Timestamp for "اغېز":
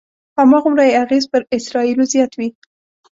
1.03-1.23